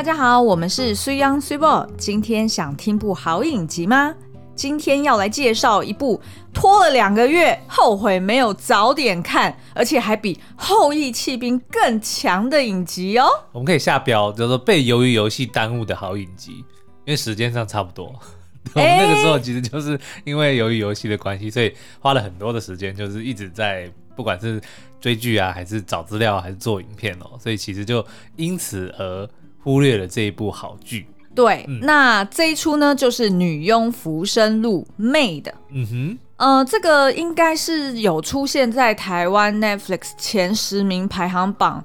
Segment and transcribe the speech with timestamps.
[0.00, 1.86] 大家好，我们是水 Young 水某。
[1.98, 4.14] 今天想听部好影集吗？
[4.54, 6.18] 今天要来介绍一部
[6.54, 13.28] 拖了两个月，后悔没有早点看，而且还比《后羿弃兵》更强的影集哦。
[13.52, 16.64] 我们可以下标叫做被鱿鱼游戏耽误的好影集，
[17.04, 18.06] 因为时间上差不多。
[18.72, 23.86] 我们那个时候其实就是因为鱿鱼游戏的关系，所以花了很多的时间，就是一直在
[24.16, 24.58] 不管是
[24.98, 28.02] 追剧啊，还是找资料，还是做影片哦，所以其实就
[28.36, 29.28] 因此而。
[29.62, 31.06] 忽略了这一部好剧。
[31.34, 35.52] 对，嗯、那这一出呢，就是《女佣浮生录》Maid。
[35.70, 41.84] 嗯哼，呃，这个应该是有出现在台湾 Netflix 前十名排行榜。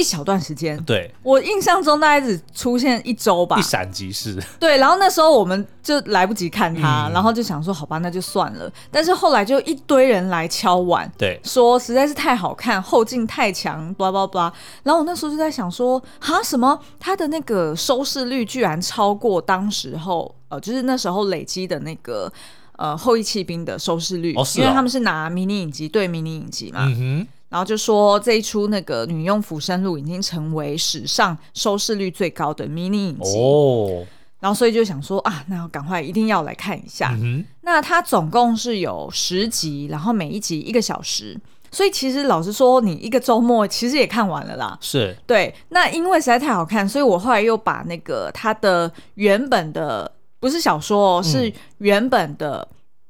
[0.00, 4.42] 一小段时间，对，我印象中大概只出现一周吧，一闪即逝。
[4.58, 8.72] 对，然后那时候我们就来不及看它，嗯、然后就想说好吧，那就算了。
[8.90, 14.50] 但是后来就一堆人来敲碗，对，说实在是太好看，后劲太强，blah blah blah。
[14.84, 16.80] 然后我那时候就在想说，哈，什么？
[16.98, 22.32] 他的那个收视率居然超过当时候，呃，就是那时候累积的那个
[22.76, 26.86] 呃后翼弃兵的收视率，哦哦、因为他们是拿迷你影集对迷你影集嘛。
[26.86, 27.28] 嗯哼。
[27.50, 34.06] 然后就说这一出那个《女佣浮生录》已经成为史上收视率最高的迷你影集哦，
[34.38, 37.12] 然后所以就想说啊，那要赶快一定要来看一下。
[37.20, 41.36] 嗯、那它总共是有十集，然后每一集一个小时，
[41.72, 44.78] 所以其实老实说，你一个周末其实也看完了啦。
[44.80, 45.52] 是对。
[45.70, 52.66] 那因为实在太好看，所以我后来又把那个它的原本的不是小说哦，嗯、是原本的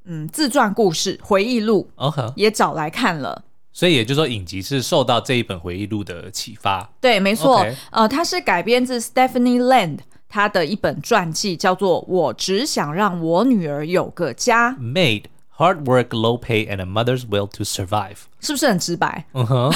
[0.07, 1.87] 嗯自传故事回忆录
[2.35, 3.45] 也找来看了。
[3.73, 6.91] 所以也就是说，影集是受到这一本回忆录的启发。
[7.01, 7.65] 对，没错。
[7.91, 14.73] 呃，它是改编自 Stephanie Land 她的一本传记，叫做《我只想让我女儿有个家》。
[14.79, 15.25] Made
[15.57, 18.17] hard work, low pay, and a mother's will to survive。
[18.41, 19.27] 是不是很直白？
[19.35, 19.73] 嗯哼。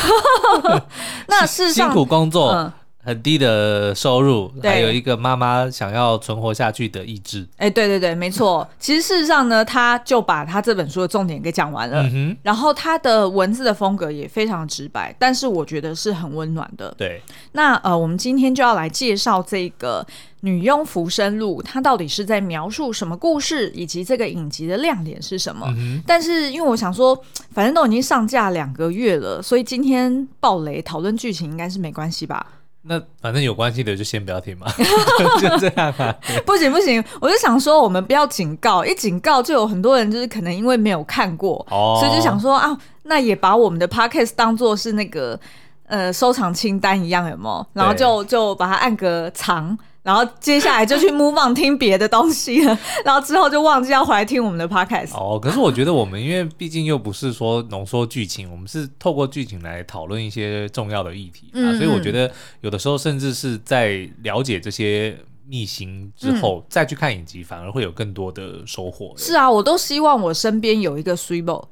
[1.29, 2.51] 那事实上，辛苦工作。
[2.53, 2.73] 嗯
[3.05, 7.47] 很低的收入，还有一个妈妈想要存活下去的意志。
[7.59, 8.67] 哎，对对对，没错。
[8.81, 12.03] 其实事实上呢，他就把他这本书的重点给讲完了。
[12.15, 16.95] 嗯、然后他的文字的风格也非常直白，但是我觉得是很温暖的。
[16.97, 17.21] 对。
[17.53, 20.03] 那呃，我们今天就要来介绍这个
[20.41, 25.67] 《女佣浮生录》，它到底是在描述什么故事，以及这个影集的亮点是什么？
[25.77, 27.19] 嗯、但是因为我想说，
[27.53, 32.47] 反正都已经上架两个月了，所以今天爆雷讨论剧情应该是没关系吧？
[32.87, 34.67] 那反正有关系的就先不要听嘛，
[35.41, 36.15] 就这样吧。
[36.45, 45.39] 不行不行，我就想说，我们不要警告，一警告就有很多人就是可能因为没有看过，哦、所以就想说啊，那也把我们的 podcast 当做是那个
[45.87, 47.67] 呃收藏清单一样，有没有？
[47.73, 49.77] 然后就就把它按个藏。
[50.05, 55.15] 然后接下来就去 move on 听别的东西了， 然后之后就忘记要回来听我们的 podcast。
[55.15, 69.15] 哦，可是我觉得我们因为毕竟又不是说浓缩剧情，我们是透过剧情来讨论一些重要的议题啊，嗯嗯，所以我觉得有的时候甚至是在了解这些秘辛之后，嗯、再去看影集，反而会有更多的收获。
[69.17, 71.65] 是啊，我都希望我身边有一个 Swebo。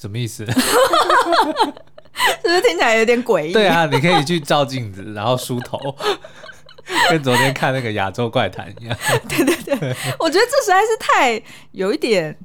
[0.00, 0.46] 什么意思？
[2.42, 3.52] 是不是听起来有点诡异？
[3.52, 5.78] 对啊，你可以去照镜子，然后梳头。
[7.10, 8.96] 跟昨天看那个亚洲怪谈一样，
[9.28, 12.36] 对对对，我觉得这实在是太有一点。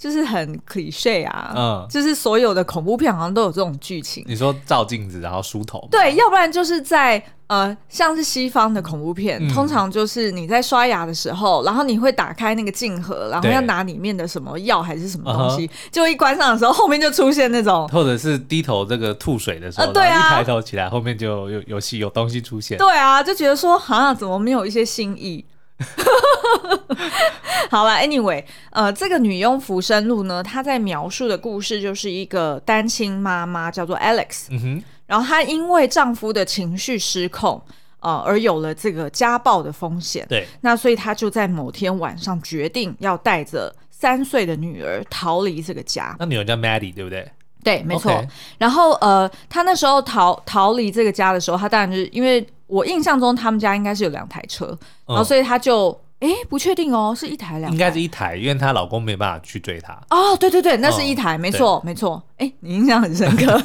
[0.00, 4.24] 就是很 cliché 啊，嗯，就是所有的恐怖片好像都有这种剧情。
[4.26, 22.78] 你说照镜子然后梳头，对，要不然就是在呃，像是西方的恐怖片，嗯、通常就是你在刷牙的时候，然后你会打开那个镜盒，然后要拿里面的什么药还是什么东西，对就一关上的时候，后面就出现那种，或者是低头这个吐水的时候，呃、对啊，一抬头起来，后面就有有戏有东西出现。
[22.78, 25.44] 对啊，就觉得说好像怎么没有一些新意。
[27.70, 37.62] 好了，Anyway，呃，这个女佣浮生录呢，她在描述的故事就是一个单亲妈妈叫做 Alex，嗯哼，然后她因为丈夫的情绪失控，
[38.00, 40.26] 呃，而有了这个家暴的风险。
[40.28, 46.16] 对，那所以她就在某天晚上决定要带着三岁的女儿逃离这个家。
[46.18, 47.30] 那女儿叫 Maddie，对不对？
[47.62, 48.20] 对，没错。
[48.58, 52.44] 然后呃，她那时候逃逃离这个家的时候，她当然就是因为。
[52.70, 54.78] 我印象中他们家应该是有两台车，嗯、
[55.08, 55.90] 然后所以他就
[56.20, 57.72] 哎不确定哦，是一台两台？
[57.72, 59.92] 应该是一台，因为她老公没办法去追她。
[60.10, 62.22] 哦，对对对，那是一台，嗯、没错没错。
[62.36, 63.60] 哎，你印象很深刻。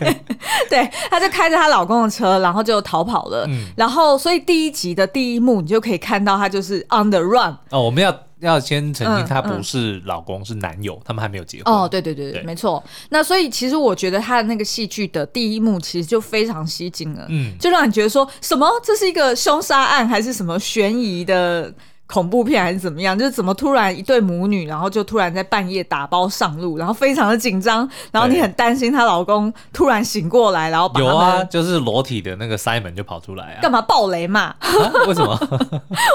[0.70, 3.46] 对，她就开着她老公的车，然后就逃跑了。
[3.48, 7.56] 嗯，然后所以第一集的第一幕，你就可以看到她就是 on the run。
[7.70, 8.14] 哦，我们要。
[8.40, 11.74] 要先澄清，他不是老公，是男友，他们还没有结婚。
[11.74, 12.82] 哦，对对对对，对没错。
[13.10, 21.72] 那所以其实我觉得他的那个戏剧的第一幕其实就非常吸睛了，嗯，就让你觉得说什么这是一个凶杀案还是什么悬疑的
[22.10, 23.16] 恐怖片还是怎么样？
[23.18, 34.54] 就是怎么突然一对母女，然后就突然在半夜打包上路，然后非常的紧张，然后你很担心她老公突然醒过来，然后把有啊，就是裸体的那个 Simon 就跑出来啊，干嘛暴雷嘛？
[34.58, 35.38] 啊、为什么？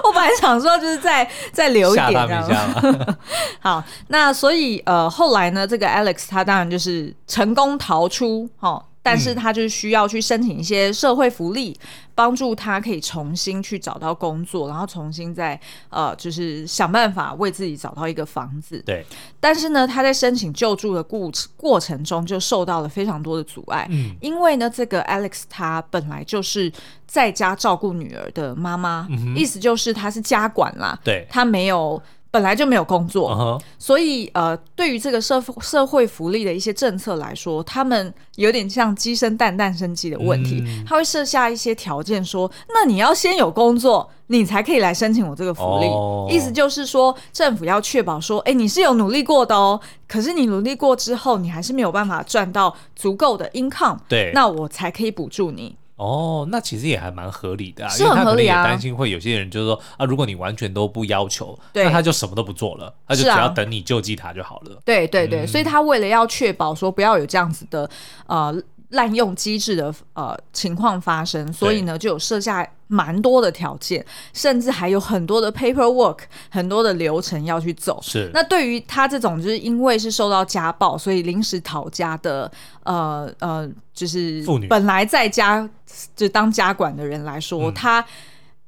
[0.04, 3.18] 我本来想说就是在在留一点这样，吓他们一下嘛。
[3.62, 8.84] 好，那所以呃后来呢，这个 Alex 他当然就是成功逃出，哦。
[9.04, 11.78] 但是他就是需要去申请一些社会福利，
[12.16, 15.60] 帮助他可以重新去找到工作，然后重新再
[15.90, 18.82] 呃，就是想办法为自己找到一个房子。
[18.86, 19.06] 对。
[19.42, 23.86] 但是呢，他在申请救助的过过程中就受到了非常多的阻碍。
[23.92, 24.16] 嗯。
[24.22, 26.72] 因为呢，这个 Alex 他本来就是
[27.06, 30.98] 在家照顾女儿的妈妈，嗯、意思就是他是家管啦。
[31.04, 31.28] 对。
[31.30, 32.02] 他没有。
[32.33, 33.62] 本来就没有工作，uh huh.
[33.77, 40.63] 所以呃，对于这个社社会福利的一些政策来说，他们有点像鸡生蛋，蛋生鸡的问题。
[40.65, 45.85] 嗯、他会设下一些条件，说，那你要先有工作，你才可以来申请我这个福利。
[45.85, 46.27] Oh.
[46.31, 55.75] 意思就是说，政府要确保说，哎，你是有努力过的哦，可是你努力过之后，你还是没有办法赚到足够的 income，对，那我才可以补助你。
[56.04, 58.24] 哦，那其实也还蛮合理的，啊，是很合理啊。
[58.24, 64.78] 因为他可能也担心会有些人就是说啊，如果你完全都不要求，那他就什么都不做了，他就只要等你救济他就好了。
[64.84, 67.90] 对对对，嗯、所以他为了要确保说不要有这样子的
[68.28, 68.54] 呃。
[68.94, 76.19] 滥用机制的呃情况发生，所以呢就有设下蛮多的条件，甚至还有很多的 paperwork，
[76.50, 78.00] 很多的流程要去走。
[78.04, 78.30] 是。
[78.34, 82.51] 那对于他这种就是因为是受到家暴，所以临时逃家的
[82.84, 85.68] 呃呃，就是妇女本来在家
[86.16, 88.06] 就当家管的人来说，嗯、他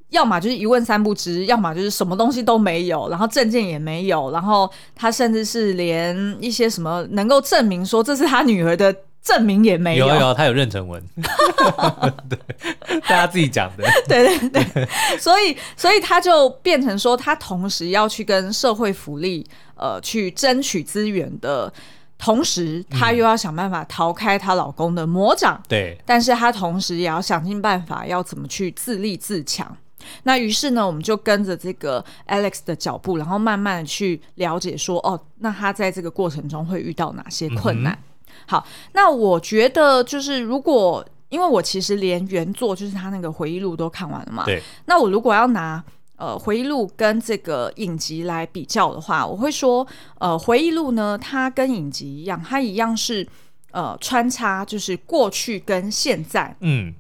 [0.10, 8.96] 要么就是一问三不知，要么就是什么东西都没有，然后证件也没有，然后他甚至是连一些什么能够证明说这是他女儿的。
[9.26, 11.04] 证明也没有，有有，他有妊娠纹，
[12.30, 12.38] 对，
[13.02, 14.88] 大家自己讲的，对对对，
[15.18, 19.44] 所以所以他就变成说，他同时要去跟社会福利
[19.76, 21.74] 呃去争取资源的
[22.20, 29.76] 同时，他又要想办法逃开她老公的魔掌，对，但是她同时也要想尽办法要怎么去自立自强。
[30.22, 37.92] 那于是呢，我们就跟着这个 Alex 的脚步，然后慢慢的去了解说，哦，那他在这个过程中会遇到哪些困难？
[37.92, 37.98] 嗯
[38.48, 44.62] 好，那我觉得就是如果，因为我其实连原作就是他那个回忆录都看完了嘛，对。
[44.86, 45.84] 那我如果要拿
[46.18, 49.86] 呃回忆录跟这个影集来比较的话，我会说，
[50.20, 53.28] 呃，回忆录呢，它跟影集一样，它一样是
[53.72, 56.94] 呃穿插就是过去跟现在嗯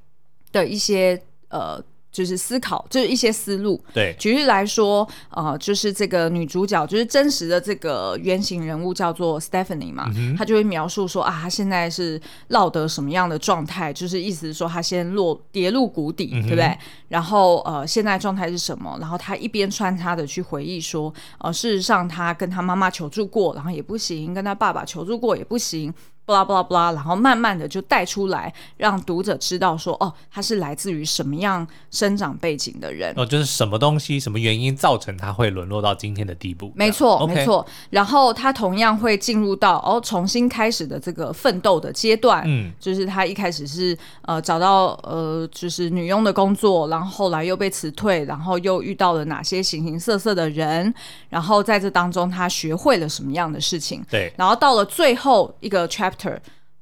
[0.51, 1.83] 的一些、嗯、呃。
[2.15, 3.77] 就是思考，就是一些思路。
[3.93, 16.77] 对，举例来说，呃，就是这个女主角，就是真实的这个原型人物叫做 Stephanie 嘛，嗯、她就会描述说啊，她现在是落得什么样的状态，就是意思是说她先落跌入谷底，嗯、对不对？
[17.09, 18.97] 然后呃，现在状态是什么？
[19.01, 25.93] 然后她一边穿插的去回忆说，呃，事实上她跟她妈妈求助过，然后也不行，跟她爸爸求助过也不行。
[26.25, 36.73] 巴拉巴拉巴拉，然后慢慢的就带出来，让读者知道说，哦，他是来自于什么样生长背景的人，哦，就是什么东西、什么原因造成他会沦落到今天的地步。
[36.75, 37.63] 没错，没错。
[37.91, 42.41] 然后他同样会进入到哦，重新开始的这个奋斗的阶段。
[42.47, 50.91] 嗯，就是他一开始是呃找到呃就是女佣的工作，然后后来又被辞退，然后又遇到了哪些形形色色的人，
[51.29, 54.03] 然后在这当中他学会了什么样的事情。
[54.09, 56.14] 对，然后到了最后一个 chapter。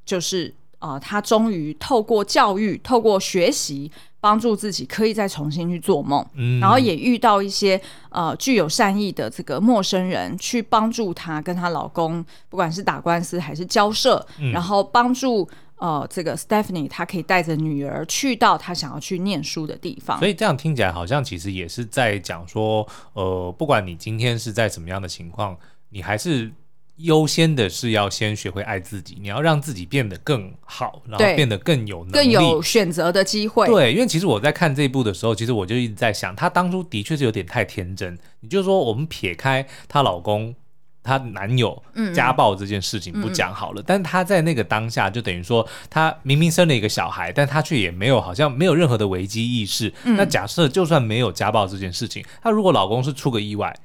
[0.05, 6.25] 就是啊、呃，他终于透过教育、透过学习，帮助自己可以再重新去做梦。
[6.33, 15.47] 嗯，然后也遇到一些呃具有善意的这个陌生人，去帮助她跟她老公，不管是打官司还是交涉，嗯、然后帮助
[15.77, 20.19] 呃这个 Stephanie，她可以带着女儿去到她想要去念书的地方。
[20.19, 25.57] 所以这样听起来好像其实也是在讲说，呃，不管你今天是在什么样的情况，
[25.89, 26.51] 你还是。
[26.97, 33.65] 优先的是要先学会爱自己，你要让自己变得更好，然后变得更有能力，更有选择的机会。
[33.65, 38.15] 对，因为其实我在看这一部的时候，其实我就一直在想，她当初的确是有点太天真。
[38.41, 40.53] 你就说，我们撇开她老公、
[41.01, 41.81] 她男友
[42.13, 49.91] 家暴这件事情不讲好了，嗯、但她在那个当下，就等于说，她明明生了一个小孩，但她却也没有好像没有任何的危机意识。
[50.03, 53.75] 嗯、那假设就算没有家暴这件事情，她如果老公是出个意外。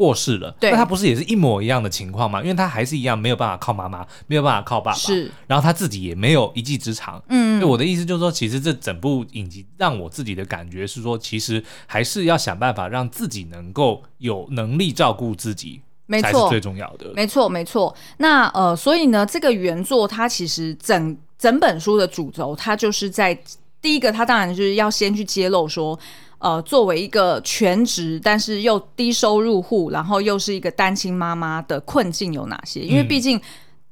[0.00, 2.40] 过世了，对，那他不是也是一模一样的情况吗？
[2.40, 17.94] 因为他还是一样没有办法靠妈妈，没有办法靠爸爸，是，然后他自己也没有一技之长，嗯，我的意思就是说，其实这整部影集让我自己的感觉是说，其实还是要想办法让自己能够有能力照顾自己，没错，才是最重要的，没错，没错。
[18.16, 23.38] 那呃，所以呢，这个原作它其实整整本书的主轴，它就是在。
[23.82, 25.98] 第一个它当然就是要先去揭露说，
[26.40, 32.80] 呃，作为一个全职但是又低收入户，然后又是一个单亲妈妈的困境有哪些？
[32.80, 33.40] 因为毕竟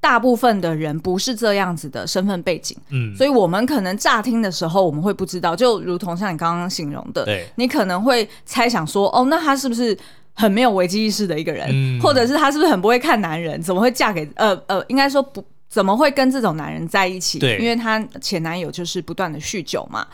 [0.00, 9.96] 大部分的人不是这样子的身份背景，嗯，所以我们可能乍听的时候我们会不知道，就如同像你刚刚形容的，对，你可能会猜想说，哦，那他是不是？
[10.40, 13.60] 很没有危机意识的一个人，嗯、或者是他是不是很不会看男人？
[13.60, 17.40] 怎么会嫁给呃呃，应该说不怎么会跟这种男人在一起？
[17.40, 20.06] 对，因为他前男友就是不断的酗酒嘛。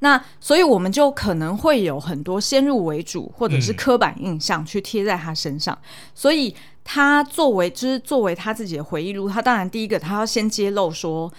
[0.00, 5.76] 那所以我们就可能会有很多先入为主或者是刻板印象去贴在他身上。
[5.82, 11.32] 嗯、所以他作为就是作为他自己的回忆录，他当然第一个他要先揭露说，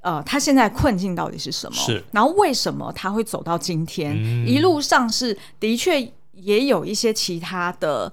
[0.00, 1.76] 呃，他现在困境到底是什么？
[1.76, 4.14] 是，然后为什么他会走到今天？
[4.16, 6.12] 嗯、一路上是的确。
[6.38, 8.12] 也有一些其他的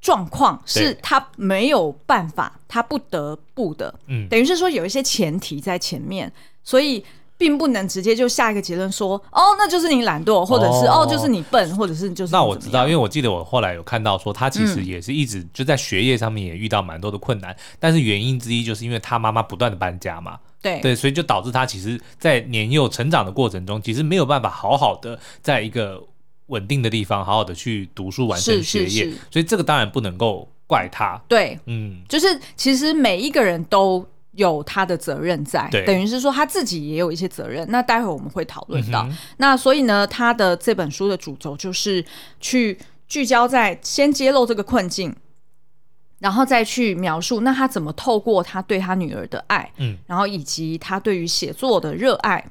[0.00, 6.32] 状况，是他没有办法，他不得不的，嗯，等于是说有一些前提在前面，
[6.64, 7.04] 所以
[7.42, 20.78] 并不能直接就下一个结论说，哦，那就是你懒惰，或者是哦，哦，就是你笨，或者是就是那我知道，因为我记得我后来有看到说，他其实也是一直就在学业上面也遇到蛮多的困难，嗯、但是原因之一就是因为他妈妈不断的搬家嘛，对。
[20.78, 26.00] 对，所以就导致他其实，在年幼成长的过程中，其实没有办法好好的在一个。
[26.48, 31.18] 稳定的地方，好好的去读书，完成学业，是是是，所以这个当然不能够怪他。
[31.26, 37.66] 对，嗯，就是其实每一个人都有他的责任在，等于是说他自己也有一些责任。
[37.70, 39.02] 那待会我们会讨论到。
[39.08, 42.04] 嗯、那所以呢，他的这本书的主轴就是
[42.40, 45.14] 去聚焦在先揭露这个困境，
[46.18, 52.44] 然后再去描述那他怎么透过他对他女儿的爱，嗯，然后以及他对于写作的热爱。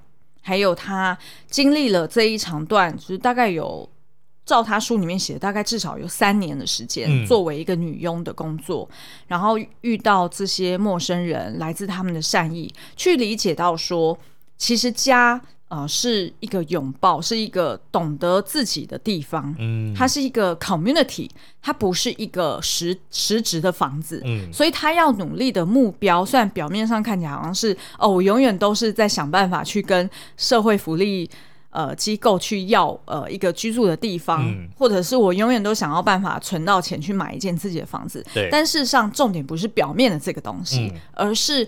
[0.43, 1.15] 还有他
[1.51, 3.87] 经历了这一长段，就是大概有
[4.45, 8.89] 照他书里面写的，大概至少有三年的时间，嗯、作为一个女佣的工作，
[9.27, 14.17] 然后遇到这些陌生人，来自他们的善意，去理解到说，
[14.57, 15.41] 其实家。
[15.71, 19.55] 呃，是一个拥抱，是一个懂得自己的地方。
[19.57, 21.29] 嗯，它是一个 community，
[21.61, 24.21] 它不是一个实实质的房子。
[24.25, 31.29] 嗯，所以他要努力的目标，虽然表面上看起来好像是哦，我永远都是在想办法去跟社会福利
[31.71, 38.23] 呃机构去要呃一个居住的地方，嗯、或者是我永远都想要办法存到钱去买一间自己的房子。
[38.33, 41.67] 对，但事实上重点不是表面的这个东西，嗯、而是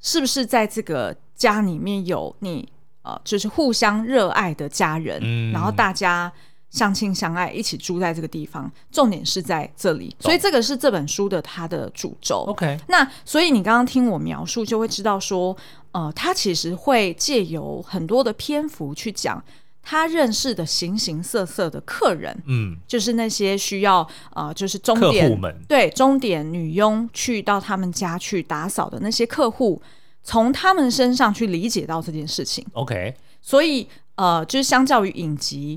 [0.00, 2.68] 是不是在这个家里面有你。
[3.04, 6.32] 呃，就是互相热爱的家人，嗯、然后大家
[6.70, 8.70] 相亲相爱，一起住在这个地方。
[8.92, 12.44] 重点是在这里，所以这个是这本书的它的主轴。
[12.46, 15.56] OK，那所以你刚刚听我描述，就会知道说，
[15.92, 19.42] 呃，他其实会借由很多的篇幅去讲
[19.82, 29.80] 他认识的形形色色的客人，嗯，就是那些需要呃，就是钟点对钟点女佣去到他们家去打扫的那些客户。
[30.24, 35.76] 从他们身上去理解到这件事情，OK，所以呃，就是相较于影集，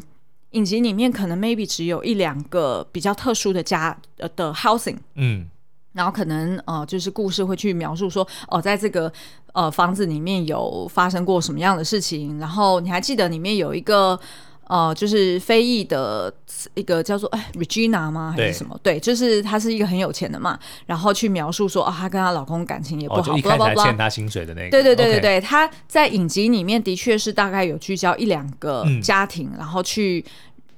[0.52, 5.50] 影集里面可能 maybe 只有一两个比较特殊的家的，的 housing，嗯，
[5.94, 9.12] 然后可能呃，就是故事会去描述说，哦、呃，在这个
[9.56, 14.20] 呃房子里面有发生过什么样的事情，然后你还记得里面有一个。
[14.68, 16.34] 呃，就是非裔的
[16.74, 18.34] 一个叫做哎 Regina 吗？
[18.36, 18.76] 还是什么？
[18.82, 20.58] 对，就是她是一个很有钱的嘛，
[20.88, 24.72] 然后去描述说啊，她跟她老公感情也不好，哦、一开始还欠她薪水的那个。
[24.72, 30.26] 对对对对对，她在影集里面的确是大概有聚焦一两个家庭，嗯、然后去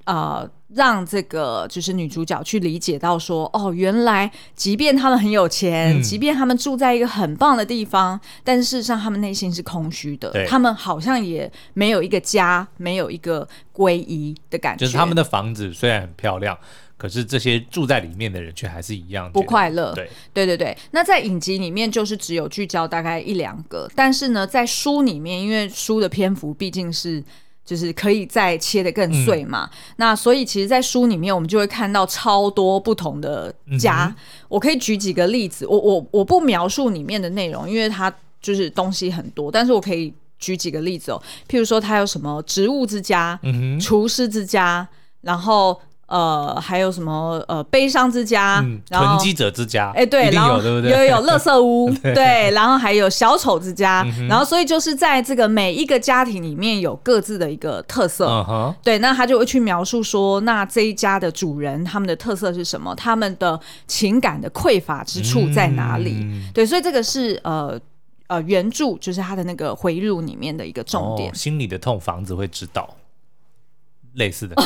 [0.04, 0.46] 呃。
[0.76, 10.30] 让这个就是女主角去理解到说，哦，原来即便他们很有钱，嗯、即便他们住在一个很棒的地方，但事实上他们内心是空虚的。
[10.32, 14.86] 对他们好像也没有一个家，没有一个归依的感觉。
[14.86, 16.58] 就是他们的房子虽然很漂亮，
[16.98, 19.94] 可是这些住在里面的人却还是一样不快乐。
[19.94, 20.78] 对，对对对。
[20.92, 27.24] 那在影集里面就是只有聚焦大概一两个，但是呢，在书里面，因为书的篇幅毕竟是。
[27.68, 34.06] 就是可以再切得更碎嘛，嗯、那所以其实，在书里面我们就会看到超多不同的家。
[34.06, 34.16] 嗯、
[34.48, 44.88] 我可以举几个例子，我我我不描述里面的内容，因为它就是东西很多，但是我可以举几个例子哦，譬如说它有什么植物之家、嗯、厨师之家，
[45.20, 45.78] 然后。
[46.08, 50.92] 呃，还有什么呃，悲伤之家，嗯、囤积者之家，哎，对，然后对不对？
[50.92, 62.96] 有有乐色屋， 对，然后还有小丑之家，嗯、然后所以就是在这个每一个家庭里面有各自的一个特色，嗯、对，那他就会去描述说，那这一家的主人他们的特色是什么？
[62.96, 66.20] 他们的情感的匮乏之处在哪里？
[66.22, 67.78] 嗯、对，所以这个是呃
[68.28, 72.90] 呃原著就是他的那个回忆录里面的一个重点，哦、心里的痛，房子会知道。
[74.18, 74.56] 类似的，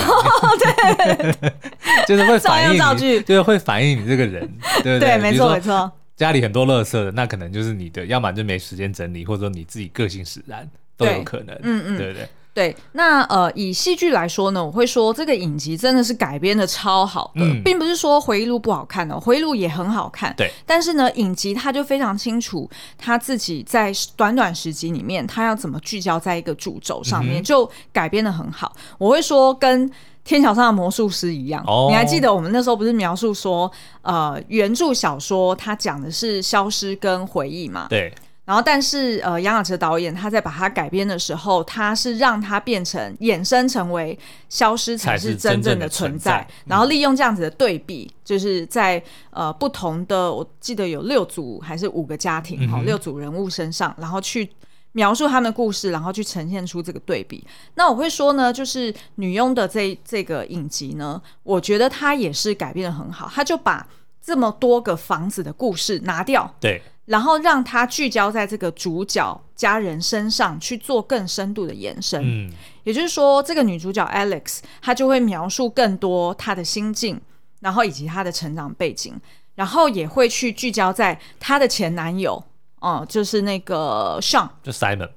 [0.60, 1.52] 对，
[2.08, 4.50] 就是会反映你，就是会反映你这个人，
[4.84, 5.18] 对不对？
[5.18, 5.92] 没错没错。
[6.16, 11.56] 家里很多垃圾的，那可能就是你的，要么就没时间整理，或者说你自己个性使然，都有可能。
[11.64, 12.28] 嗯嗯，对不对？
[12.54, 20.34] 对，那呃，以戏剧来说呢，我会说这个影集真的是改编的超好的，嗯、并不是说回忆录不好看哦，回忆录也很好看。
[20.36, 28.76] 对，但是呢，影集他就非常清楚他自己在短短时集里面，他要怎么聚焦在一个主轴上面，嗯、就改编的很好。
[28.98, 29.90] 我会说跟
[30.26, 37.88] 《天桥上的魔术师》一样，哦、你还记得我们那时候不是描述说，呃，原著小说它讲的是消失跟回忆嘛？
[37.90, 38.14] 对。
[38.44, 44.18] 然后，但是呃，杨雅喆导演他在把它改编的时候，他是让它变成衍生成为
[44.50, 54.50] 消失才是真正的存在，存在然后利用这样子的对比，就是在呃不同的，我记得有六组还是五个家庭哈，嗯、六组人物身上，然后去
[54.94, 57.46] 描述他们的故事，然后去呈现出这个对比。
[57.76, 63.88] 那我会说呢，就是女佣的这这个影集呢，我觉得它也是改编的很好，他就把
[64.20, 66.82] 这么多个房子的故事拿掉，对。
[67.12, 72.50] 然后让他聚焦在这个主角家人身上去做更深度的延伸，嗯，
[72.86, 77.20] 也就是说，这个女主角 Alex 她就会描述更多她的心境，
[77.60, 79.14] 然后以及她的成长背景，
[79.56, 82.42] 然后也会去聚焦在她的前男友，
[82.80, 85.10] 哦，就是那个 Sean，就 Simon，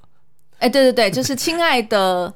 [0.59, 2.35] 哎，对对对，就是亲爱的。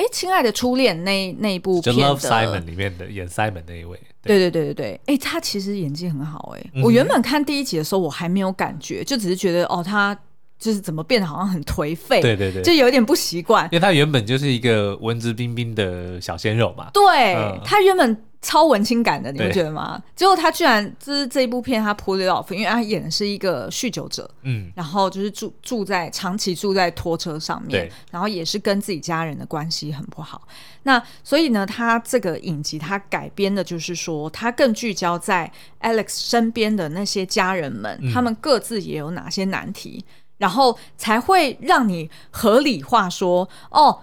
[0.00, 6.70] 哎，亲爱的初恋那那一部片的《Love Simon》里面的演 Simon 那一位，对对对对对，哎，他其实演技很好哎。
[6.74, 10.18] 嗯、我原本看第一集的时候，我还没有感觉，就只是觉得哦，他
[10.58, 13.66] 就是怎么变得好像很颓废，对对对，就有点不习惯。
[13.66, 18.24] 因为他原本就是一个文质彬彬的小鲜肉嘛，对、嗯、他原本。
[18.42, 20.02] 超文青感的，你不觉得吗？
[20.02, 30.40] 对结果他居然就是这一部片，他 pull it off，因为他演的是一个酗酒者，嗯，然后就是住住在长期住在拖车上面，对然后也是跟自己家人的关系很不好。
[30.84, 40.02] 那所以呢，他这个影集他改编的就是说，他更聚焦在 Alex 身边的那些家人们，嗯、他们各自也有哪些难题，
[40.38, 44.00] 然后才会让你合理化说，哦。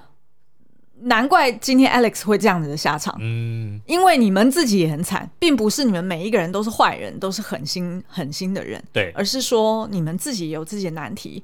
[1.01, 11.44] 难怪今天 Alex 会这样子的下场，嗯，因为你们自己也很惨，并不是你们每一个人都是坏人，都是狠心狠心的人，对，而是说你们自己有自己的难题，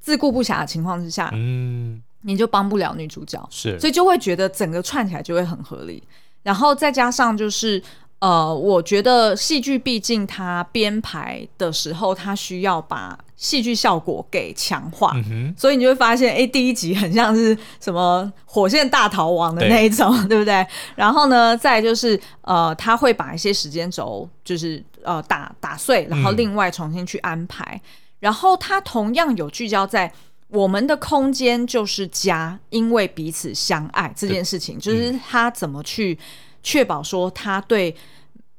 [0.00, 6.02] 自顾不暇的情况之下，嗯，你就帮不了女主角，是，所以就会觉得整个串起来就会很合理，
[6.42, 7.82] 然后再加上就是。
[8.18, 15.14] 呃，我觉得戏剧毕竟它编排的时候，它需要把戏剧效果给强化，
[15.56, 20.66] 所以你就会发现，哎，第一集很像是什么火线大逃亡的那一种，对， 对不对？
[20.94, 27.62] 然后呢，再就是呃，他会把一些时间轴就是呃打打碎，然后另外重新去安排。
[27.74, 27.80] 嗯、
[28.20, 30.10] 然后他同样有聚焦在
[30.48, 36.18] 我们的空间就是家，因为彼此相爱这件事情，就是他怎么去。
[36.62, 37.94] 确保说他对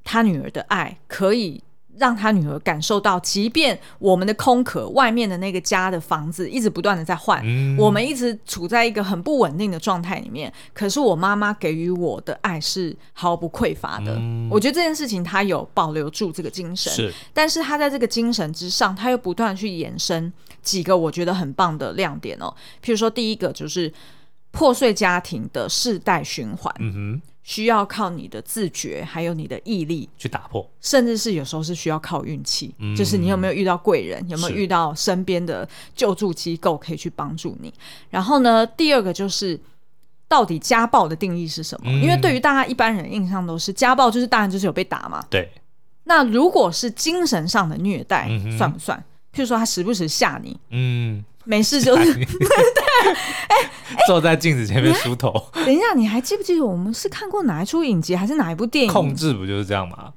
[0.02, 1.62] 他女儿的爱可以
[1.98, 14.16] 让他女儿感受到，即便我们的空壳外面的那个家的房子一直不断的在换，嗯、我们一直处在一个很不稳定的状态里面，可是我妈妈给予我的爱是毫不匮乏的。
[14.16, 20.32] 嗯、我觉得这件事情他有保留住这个精神，是，但是他在这个精神之上，他又不断去延伸
[20.62, 22.54] 几个我觉得很棒的亮点哦。
[22.84, 23.92] 譬如说，第一个就是
[24.52, 26.74] 破碎家庭的世代循环。
[26.80, 27.22] 嗯哼。
[27.48, 32.76] 需要靠你的自觉，还有你的毅力去打破，甚至是有时候是需要靠运气。
[32.78, 37.74] 嗯、就是你有没有遇到贵人，有没有遇到身边的救助机构可以去帮助你？
[38.10, 39.58] 然后呢，第二个就是
[40.28, 41.90] 到底家暴的定义是什么？
[41.90, 45.26] 嗯、因为对于大家一般人印象都是家暴就是当然就是有被打嘛。
[45.30, 45.50] 对。
[46.04, 49.02] 那如果是精神上的虐待，嗯、算不算？
[49.34, 51.24] 譬如说他时不时吓你，嗯。
[51.48, 52.24] 没事，就是 对，
[53.48, 53.56] 哎，
[54.06, 55.32] 坐在镜子前面梳头。
[55.54, 58.92] 等一下，你还记不记得我们是看过哪一出影集，还是哪一部电影？
[58.92, 60.12] 控制不就是这样吗？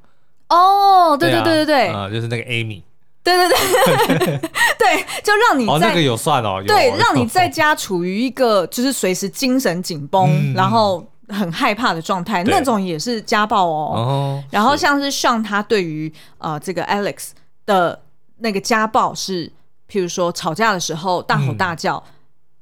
[0.48, 2.82] 哦，对对对对对，啊，就是那个 Amy。
[3.22, 4.26] 对对对
[4.78, 14.42] 对，就让你哦，那个有算哦，对，让你在家处于一个就是随时精神紧绷，然后很害怕的状态，那种也是家暴哦。
[14.50, 17.28] 然后像是像他对于呃这个 Alex
[17.66, 18.00] 的
[18.38, 19.52] 那个家暴是。
[19.90, 22.12] 譬如说吵架的时候大吼大叫，嗯、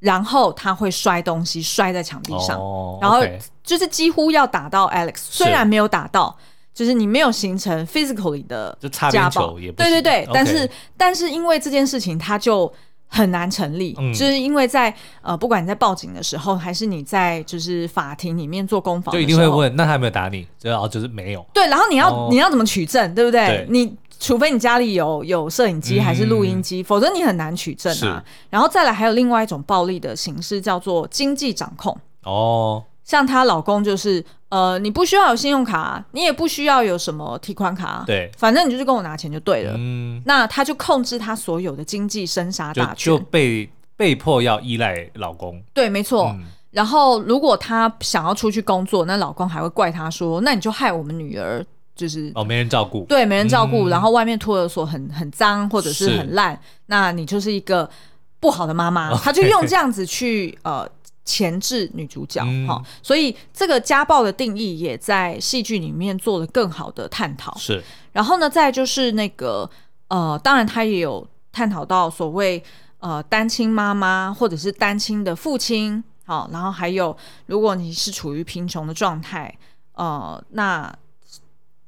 [0.00, 3.20] 然后他会摔东西摔在墙壁上，哦、然后
[3.62, 5.44] 就是几乎要打到 Alex，是。
[5.44, 6.34] 虽然没有打到，
[6.72, 8.76] 就是你没有形成 physically 的
[9.10, 12.72] 家暴，对对对但是但是因为这件事情他就
[13.06, 20.46] 很难成立，嗯、就是因为在呃不管你在报警的时候，还是你在就是法庭里面做攻防，就一定会问，那他有没有打你？
[20.62, 23.46] 然后就是没有，对，然后你要、哦、你要怎么取证，对不对？
[23.46, 23.66] 对。
[23.68, 23.96] 你。
[24.18, 28.22] 除非你家里有有摄影机还是录音机，嗯、否则你很难取证啊。
[28.50, 31.96] 然后再来还有另外一种暴力的形式，叫做经济掌控。
[32.24, 39.74] 哦，像她老公就是，呃，你不需要有信用卡，你也不需要有什么提款卡，对，反正你就是跟我拿钱就对了。
[39.76, 45.62] 嗯，那她就控制她所有的经济生杀大权，就，就被被迫要依赖老公。
[45.72, 46.34] 对，没错。
[46.36, 51.64] 嗯然后如果她想要出去工作，那老公还会怪她说：“那你就害我们女儿。”
[51.98, 56.56] 就是哦，没人照顾，对，没人照顾，嗯、然后外面托儿所很很脏或者是很烂，
[56.86, 57.90] 那你就是一个
[58.38, 59.12] 不好的妈妈。
[59.18, 60.88] 他就用这样子去呃
[61.24, 67.52] 钳制女主角哈、嗯哦，所以这个家暴的定义也在戏剧里面做了更好的探讨。
[67.58, 67.82] 是，
[68.12, 69.68] 然后呢，再就是那个
[70.06, 72.62] 呃，当然他也有探讨到所谓
[73.00, 79.52] 呃单亲妈妈或者是单亲的父亲，好、哦，然后还有如果你是处于贫穷的状态，
[79.94, 80.94] 呃，那。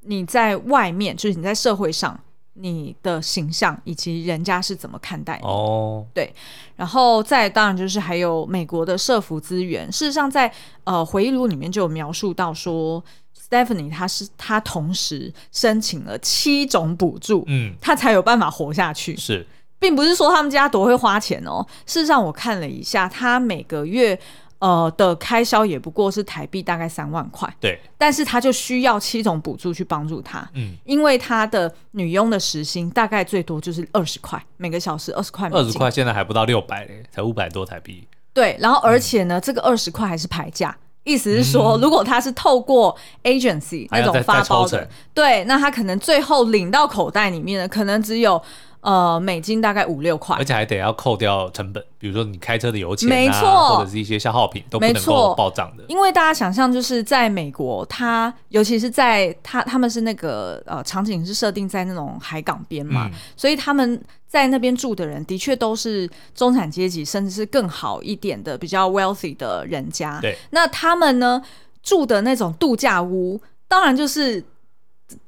[0.03, 2.19] 你在外面，就是你在社会上，
[2.55, 5.47] 你的形象以及人家是怎么看待你？
[5.47, 6.33] 哦，对，
[6.77, 9.91] 然后再当然就是还有美国的社福资源。
[9.93, 13.03] 事实上在，在呃回忆录里面就有描述到说
[13.49, 19.17] ，Stephanie 她是她同时申请了七种补助，嗯，她才有办法活下去。
[19.17, 19.47] 是，
[19.79, 21.67] 并不是说他们家多会花钱哦。
[21.87, 24.19] 事实上，我看了一下，她每个月。
[24.61, 42.95] 呃的开销也不过是台币大概三万块，对，但是他就需要七种补助去帮助他，嗯，因为他的女佣的时薪大概最多就是二十块，每个小时二十块，二十块现在还不到六百嘞，才五百多台币，对，然后而且呢，嗯、这个二十块还是牌价，意思是说，嗯、如果他是透过
[43.25, 48.41] agency 那种发包的，对，那他可能最后领到口袋里面的可能只有。
[48.81, 55.85] 呃，美金大概五六块，而且还得要扣掉成本，比如说你开车的油钱、啊，没错，或者是一些消耗品都不能够报账的。
[55.89, 70.19] 因为大家想象就是在美国，它尤其是在它他们是那个呃场景是设定在那种海港边嘛，嗯、所以他们在那边住的人的确都是中产阶级，甚至是更好一点的比较 wealthy 的人家。
[70.23, 71.43] 对，那他们呢
[71.83, 73.39] 住的那种度假屋，
[73.69, 74.43] 当然就是。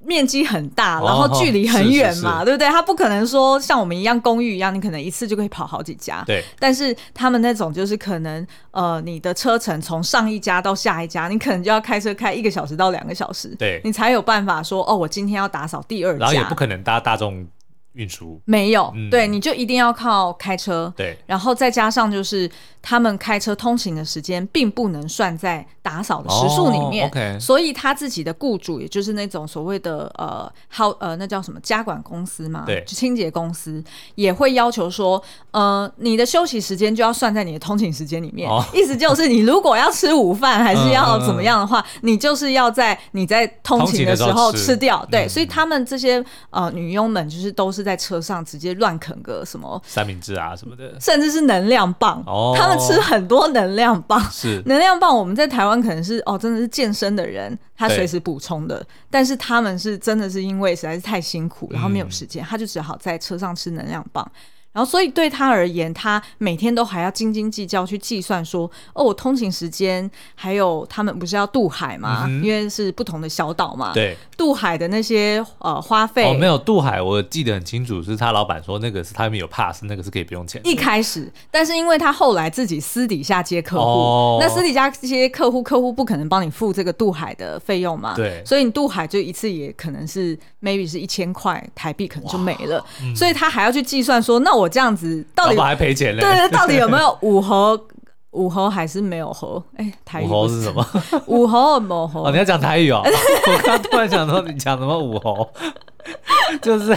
[0.05, 2.69] 面积很大，然后距离很远嘛，哦、是是是对不对？
[2.69, 6.23] 他不可能说像我们一样公寓一样，你可能一次就可以跑好几家。
[6.27, 17.47] 对，但是他们那种就是可能，呃，你的车程从上一家到下一家，你可能就要开车开一个小时到两个小时，对，你才有办法说，哦，我今天要打扫第二家，然后也不可能搭大众。
[17.95, 18.41] 运输。
[18.45, 22.51] 没有，嗯、对，你就一定要靠开车，对，然后再加上就是
[22.81, 33.83] 他们开车通勤的时间并不能算在打扫的时数里面，哦 okay、所以他自己的雇主，也就是那种所谓的呃，好呃，那叫什么家管公司嘛，对，就清洁公司
[34.15, 41.83] 也会要求说，呃，你的休息时间就要算在你的通勤时间里面，哦、 意思就是你如果要吃午饭还是要怎么样的话，嗯。
[41.83, 44.73] 嗯、你就是要在你在通勤的时候吃。
[44.77, 47.82] 掉，吃对，嗯、所以他们这些呃女佣们就是都是。
[47.83, 52.23] 在车上直接乱啃个什么三明治啊什么的，甚至是能量棒。
[52.27, 54.21] 哦，他们吃很多能量棒。
[54.31, 58.85] 是能量棒，我们在台湾可能是哦，真的是健身的人他随时补充的。
[59.11, 64.31] 但是他们是真的是因为实在是太辛苦，然后没有时间，嗯、他就只好在车上吃能量棒。
[64.73, 72.25] 然后，所以对他而言，他每天都还要斤斤计较去计算说，哦，我通勤时间，还有他们不是要渡海嘛？
[72.27, 73.93] 嗯、因为是不同的小岛嘛。
[73.93, 76.25] 对，渡海的那些呃花费。
[76.25, 80.59] 哦，没有渡海，我记得很清楚，是他老板说那个是他们有 pass，那个是可以不用钱。
[80.65, 88.15] 一开始，但是因为他后来自己私底下接客户，哦、那私底下接客户，客户不可能帮你付这个渡海的费用嘛。
[88.15, 92.83] 对，所以你渡海就一次也可能是 maybe 是一千块台币，可能就没了。
[93.03, 94.62] 嗯、所以他还要去计算说，那我。
[94.63, 96.21] 我这样子到底还赔钱嘞？
[96.23, 97.79] 对对，到底有没有 五猴？
[98.33, 99.63] 五猴还是没有猴？
[99.77, 100.87] 哎、欸，台语五猴是什么？
[101.27, 102.25] 五猴某猴？
[102.25, 103.03] 哦，你要讲台语哦。
[103.05, 105.47] 我刚突然想说，你讲什么五猴？
[106.63, 106.97] 就是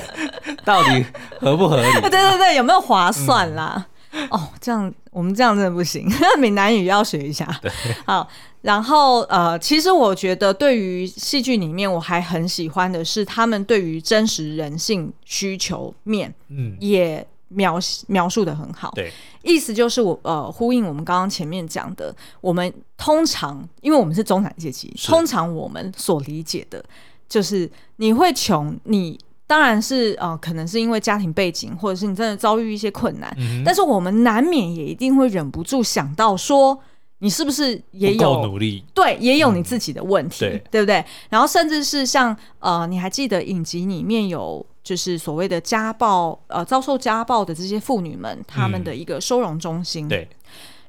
[0.64, 1.06] 到底
[1.42, 1.92] 合不合理？
[2.04, 3.86] 对对对，有没有划算啦？
[4.12, 6.08] 嗯、哦，这样我们这样真的不行，
[6.40, 7.46] 闽南语要学一下。
[7.62, 7.70] 对，
[8.06, 8.26] 好。
[8.62, 17.28] 然后呃，其实我觉得对于戏剧里面，我还很喜欢的是他们对于真实人性需求面，嗯，也。
[17.56, 26.84] 描描述的很好，对，意思就是我呃呼应我们刚刚前面讲的，我们通常因为我们是中产阶级，通常我们所理解的
[27.30, 36.78] 就是你会穷，你当然是呃可能是因为家庭背景，或者是你真的遭遇一些困难，嗯、但是我们难免也一定会忍不住想到说，
[37.20, 38.84] 你是不是也有努力？
[38.94, 41.06] 对，也有你自己的问题，嗯、对，对不对？
[41.30, 44.66] 然后甚至是像呃，你还记得影集里面有。
[44.86, 50.06] 就是所谓的家暴，呃，遭受家暴的这些妇女们，他们的一个收容中心。
[50.06, 50.30] 嗯、对。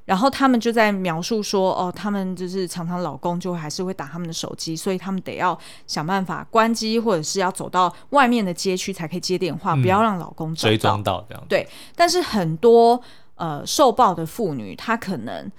[0.05, 11.43] 然后他们就在描述说，哦，他们就是常常老公就还是会打他们的手机，所以他们得要想办法关机，或者是要走到外面的街区才可以接电话，嗯、不要让老公追踪到这样。
[11.49, 11.67] 对。
[11.97, 13.01] 但是很多
[13.37, 15.51] 呃受暴的妇女，她可能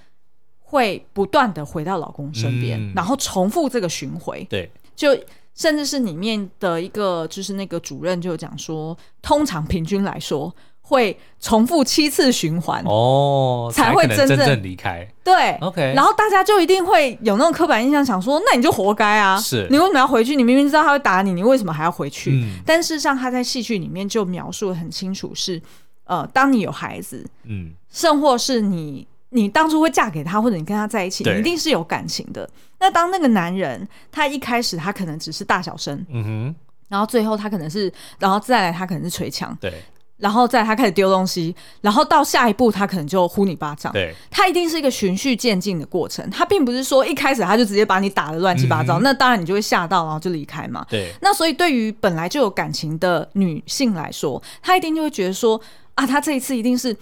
[0.59, 4.45] 会不断的回到老公身边，嗯、然后重复这个循环。
[4.45, 4.71] 对。
[4.95, 5.17] 就。
[5.57, 15.05] 甚至是里面的一个，就是那个主任就讲说，通常平均来说，会重复七次循环哦，才会真正离开。
[15.23, 15.93] 对，OK。
[15.95, 19.37] 然后大家就一定会有那种刻板印象，想说那你就活该啊！
[19.39, 20.35] 是你为什么要回去？
[20.35, 22.31] 你明明知道他会打你，你为什么还要回去？
[22.31, 25.61] 嗯，但事实上他在戏剧里面就描述的很清楚是，是
[26.05, 32.49] 呃，当你有孩子，嗯，甚或是你你当初会嫁给他，或者你跟他在一起，你一定是有感情的。
[32.79, 36.55] 那当那个男人他一开始他可能只是大小声，嗯哼，
[36.87, 39.73] 然后最后他可能是，然后再来他可能是捶墙，对。
[40.17, 43.93] 然后再他开始丢东西，然后到下一步他可能就呼你巴掌。
[43.93, 50.83] 对，他一定是一个循序渐进的过程，他并不是说一开始他就直接把你打的乱七八糟，嗯、那当然你就会吓到，然后就离开嘛。
[50.89, 55.61] 对，那所以对于本来就有感情的女性来说，她一定就会觉得说
[55.93, 56.97] 啊，他这一次一定是，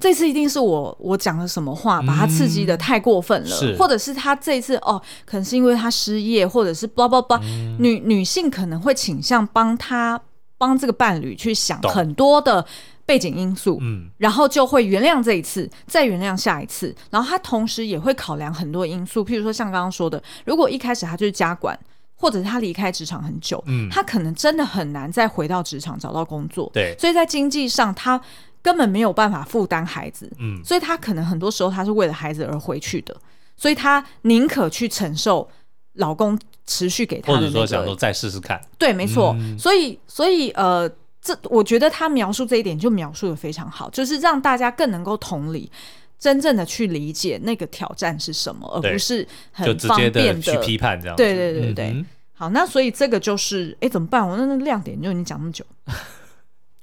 [0.00, 7.40] 这次一定是我我讲了什么话把他刺激的太过分了，嗯、或者是他这一次哦，可能是因为他失业，或者是 blah blah blah，
[7.78, 10.20] 女女性可能会倾向帮他
[10.58, 12.66] 帮这个伴侣去想很多的。
[13.06, 21.76] 背景因素，嗯，然后就会原谅这一次，再原谅下一次，然后他同时也会考量很多因素，譬如说像刚刚说的，如果一开始他就是家管，
[22.14, 28.20] 或者是他离开职场很久，嗯，他可能真的很难再回到职场找到工作，对，所以在经济上他
[28.62, 33.16] 根本没有办法负担孩子，嗯，所以他可能很多时候他是为了孩子而回去的，
[33.56, 35.48] 所以他宁可去承受
[35.94, 40.90] 老公持续给他的，那个，或者说想说再试试看，对，没错，嗯，所以所以呃。
[41.22, 45.70] 这我觉得他描述这一点就描述的非常好，就是让大家更能够同理，
[46.18, 51.14] 真正的去理解那个挑战是什么，而不是很方便的，的去批判这样。
[51.14, 54.26] 对对对对好，那所以这个就是，哎，怎么办？
[54.26, 55.62] 我那那个亮点就已经讲那么久，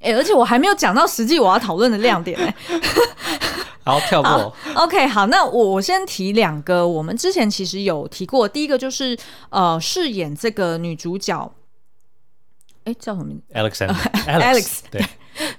[0.08, 2.56] 哎，而且我还没有讲到实际我要讨论的亮点哎。
[3.84, 4.54] 好，跳过。
[4.76, 9.18] OK，好，那我我先提两个，我们之前其实有提过，第一个就是
[9.50, 11.52] 呃，饰演这个女主角。
[12.84, 13.54] 哎，叫什么名字？
[13.58, 15.02] Alex，Alex， 对，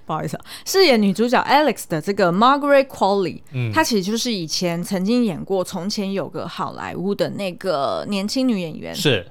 [0.05, 9.27] 不好意思啊，饰演女主角 Alex 的这个 Margaret Qualley，嗯，她其实就是以前曾经演过《从前有个好莱坞》的那个年轻女演员，是。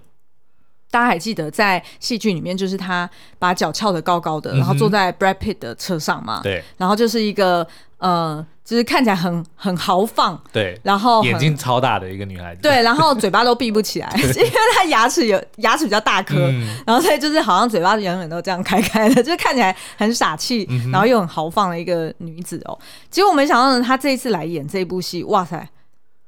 [0.89, 8.45] 大家还记得在戏剧里面，就是她把脚翘得高高的，然后坐在 Brad Pitt 的车上嘛，对，然后就是一个呃。
[8.67, 22.77] 就是看起来很很豪放，对，然后眼睛超大的一个女孩子，对，然后嘴巴都闭不起来， 因为她牙齿有牙齿比较大颗，嗯，然后所以就是好像嘴巴永远都这样开开的，就是看起来很傻气，嗯，然后又很豪放的一个女子哦。
[23.09, 25.65] 结果我没想到呢，她这一次来演这部戏，哇塞，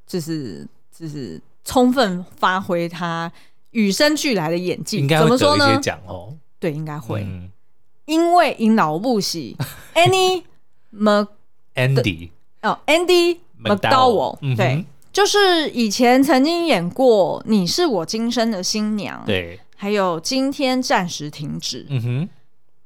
[0.08, 0.66] 就是
[0.98, 3.30] 就是充分发挥她
[3.72, 6.38] 与生俱来的演技，应该会得一些奖哦，怎么说呢？
[6.60, 7.50] 对，应该会，嗯，
[8.06, 9.56] 因为因老不喜
[9.96, 10.44] Annie
[10.92, 11.28] Mc
[11.76, 12.30] Andy
[12.62, 22.30] 哦，Andy McDowell，嗯、对，就是以前曾经演过《你是我今生的新娘》，对，还有今天暂时停止，嗯哼，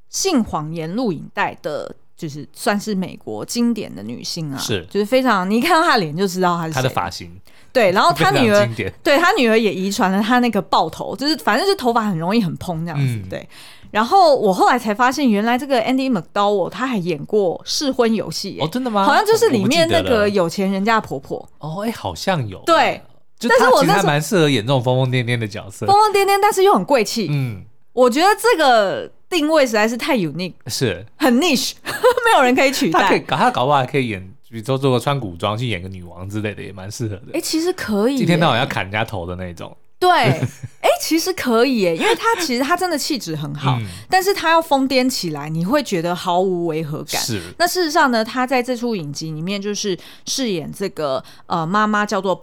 [0.09, 7.31] 性谎言录影带的，就是算是美国经典的女星啊，是，就是非常，你一看到她的脸就知道她是她的发型，
[7.73, 8.65] 对，然后他女儿，
[9.03, 13.49] 对他女儿也遗传了他那个爆头，就是反正是头发很容易很蓬这样子，嗯、对。
[13.89, 19.03] 然后我后来才发现，原来这个 Andy McDowell 他还演过试婚游戏哦，真的吗？
[19.05, 22.99] 好像就是里面那个有钱人家的婆婆哦，哎，好像有对，
[23.39, 27.27] 但是我其实还蛮适合演这种疯疯癫癫的角色，疯疯癫癫，但是又很贵气。
[27.29, 27.61] 嗯，
[27.93, 32.99] 我觉得这个定位实在是太 unique，是很 niche， 没有人可以取代。
[33.01, 37.31] 他可以搞，他搞不好还可以演，比如说做个穿古装去演个女王之类的，也蛮适合的。
[37.33, 39.75] 哎，其实可以，一天到晚要砍人家头的那种。
[40.03, 47.21] 对，哎、欸，其实可以耶，因为他其实他真的气质很好，嗯、但是他要疯癫起来，你会觉得毫无违和感。
[47.21, 52.37] 是，那事实上呢，他在这出影集里面就是饰演这个呃妈妈叫做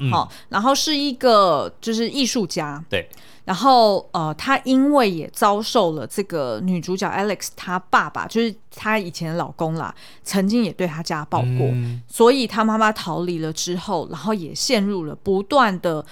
[0.00, 3.08] 嗯、哦，然后是一个就是艺术家，对，
[3.44, 16.04] 然后呃，他因为也遭受了这个女主角 Alex 她爸爸就是她以前的老公啦，曾经也对她家暴过，嗯、所以她妈妈逃离了之后，然后也陷入了不断的。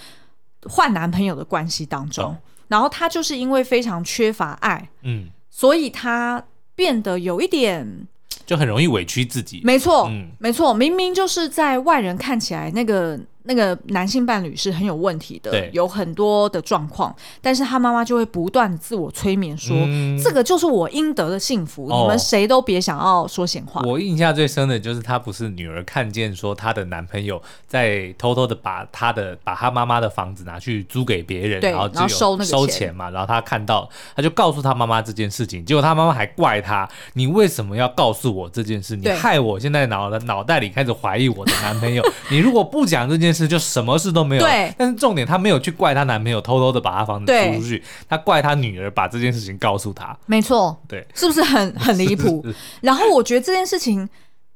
[0.68, 2.36] 换男朋友的关系当中，哦、
[2.68, 6.42] 然后他就是因为非常缺乏爱，嗯，所以他
[6.74, 8.06] 变得有一点，
[8.46, 9.60] 就很容易委屈自己。
[9.64, 13.18] 没错，嗯，没错，明明就是在外人看起来那个。
[13.44, 23.82] 那个男性伴侣是很有问题的，对有很多的状况，但是他妈妈就会不断自我催眠说，说、嗯、这个就是我应得的幸福，哦、你们谁都别想要说闲话。
[23.82, 38.96] 我印象最深的就是，她不是女儿看见说她的男朋友在偷偷的把她的把她妈妈的房子拿去租给别人，然后然后收那个收钱嘛，然后她看到，她就告诉她妈妈这件事情，结果她妈妈还怪她，你为什么要告诉我这件事？
[38.96, 42.02] 你害我现在脑的脑袋里开始怀疑我的男朋友。
[42.30, 44.42] 你如果不讲这件事就什么事都没有。
[44.42, 50.16] 对，但是重点她没有去怪她男朋友偷偷的把她房子租出去，她怪她女儿把这件事情告诉她。
[50.26, 52.46] 没错，对，是不是很很离谱？
[52.80, 54.08] 然后我觉得这件事情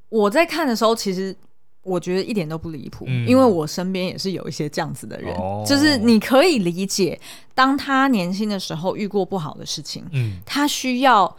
[0.08, 1.36] 我在看的时候，其实。
[1.84, 7.18] 我觉得一点都不离谱，嗯、因为我身边也是有一些这样子的人，哦、就是你可以理解，
[7.54, 11.34] 当他年轻的时候遇过不好的事情，嗯，他需要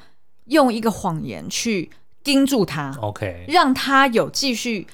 [0.46, 1.88] 用一个谎言去
[2.24, 4.88] 盯住他，OK，让他有继续。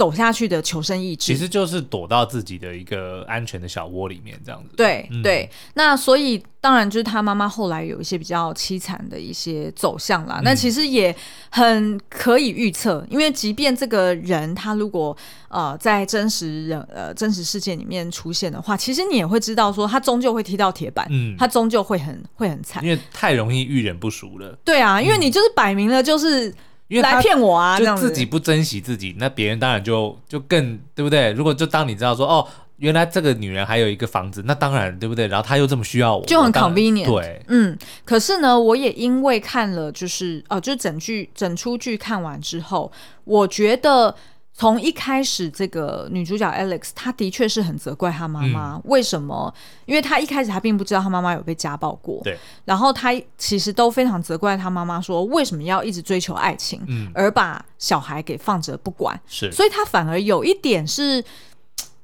[0.00, 4.74] 走下去的求生意志，其实就是躲到自己的一个安全的小窝里面，这样子。
[4.74, 10.40] 对、嗯、对，那所以当然就是他妈妈后来有一些比较凄惨的一些走向啦。
[10.42, 11.14] 那、嗯、其实也
[11.50, 15.14] 很可以预测，因为即便这个人他如果
[15.50, 24.58] 呃在真实人呃真实世界里面出现的话，其实你也会知道说他终究会踢到铁板，嗯，他终究会很会很惨，因为太容易遇人不熟了。
[24.64, 26.54] 对啊，因为你就是摆明了就是。
[26.90, 27.78] 因为来骗我啊！
[27.78, 31.30] 就自己不珍惜自己，那别人当然就就更对不对？
[31.32, 32.46] 如果就当你知道说哦，
[32.78, 35.28] 原来这个女人还有一个房子，那当然对不对？
[35.28, 37.06] 然后她又这么需要我，就很 convenient。
[37.06, 37.78] 对，嗯。
[38.04, 42.90] 可是呢，我也因为看了，就是哦，就整剧整出剧看完之后，
[43.24, 44.14] 我觉得。
[44.60, 49.50] 从一开始，这个女主角 Alex，她的确是很责怪她妈妈，嗯、为什么？
[49.86, 52.36] 因为她一开始她并不知道她妈妈有被家暴过，对。
[52.66, 59.50] 然后她其实都非常责怪她妈妈，说为什么要一直追求爱情，嗯、而把小孩给放着不管，是。
[59.50, 61.24] 所以她反而有一点是。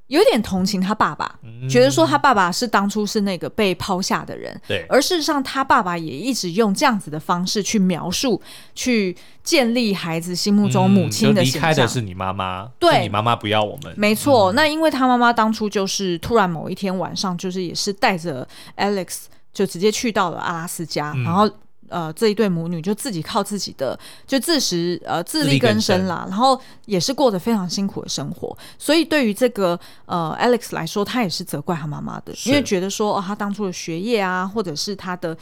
[0.09, 4.87] 有点同情他爸爸，嗯、觉得说他爸爸是当初是那个被抛下的人，对。
[4.89, 8.41] 而事实上，他爸爸也一直用这样子的方式去描述，
[8.75, 11.61] 去建立孩子心目中母亲的形象。
[11.61, 13.93] 离开的是你妈妈，对，你妈妈不要我们。
[13.97, 21.51] 没错，嗯、那因为他妈妈当初就是突然某一天晚上，就是也是带着 Alex 就直接去到了阿拉斯加，嗯、然后。
[21.89, 28.57] 呃，这一对母女就自己靠自己的，就自食呃自力更生啦，然后也是过着非常辛苦的生活。
[28.79, 35.37] 所以对于这个呃 Alex 来说，他也是责怪他妈妈的，因为觉得说哦，他当初的学业啊，或者是他的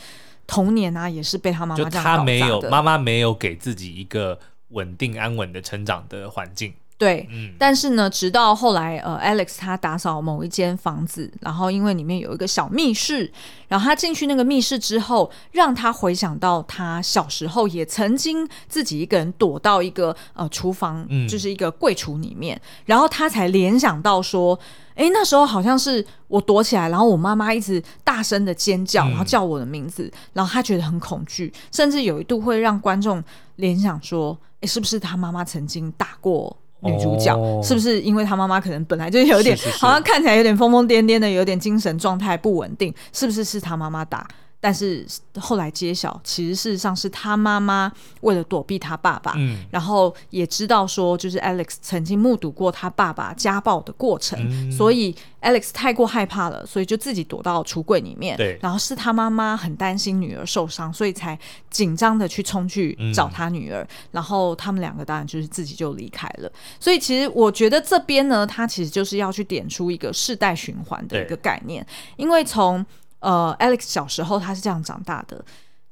[0.47, 2.03] 童年啊，也是被他妈妈这样的。
[2.03, 6.73] 他没有妈妈没有给自己一个稳定安稳的成长的环境。
[6.97, 13.31] 对，嗯、但是呢，直到后来，呃，Alex 他打扫某一间房子，然后因为里面有一个小密室，
[13.67, 24.57] 然后他进去那个密室之后，让他回想到他小时候也曾经自己一个人躲到一个呃厨房，就是一个柜橱里面，嗯、然后他才联想到说，
[24.95, 33.23] 哎，那时候好像是我躲起来，然后我妈妈一直大声的尖叫，然后叫我的名字，嗯、然后他觉得很恐惧，甚至有一度会让观众
[33.57, 36.57] 联想说，哎，是不是他妈妈曾经打过？
[36.85, 44.27] 女主角是不是因为她妈妈可能本来就有点，好像看起来有点疯疯癫癫的，有点精神状态不稳定，是不是是她妈妈打？
[44.65, 45.07] 但是
[45.39, 58.39] 后来揭晓，其实事实上是他妈妈为了躲避他爸爸，嗯，然后也知道说，就是 Alex 曾经目睹过他爸爸家暴的过程，嗯、所以 Alex 太过害怕了，所以就自己躲到橱柜里面。
[58.39, 66.51] 对，然后是他妈妈很担心女儿受伤，所以才紧张的去冲去找他女儿，嗯、然后他们两个当然就是自己就离开了。
[66.81, 72.83] 所以其实我觉得这边呢，他其实就是要去点出一个世代循环的一个概念，因为从
[73.25, 75.43] 呃，Alex 小时候他是这样长大的，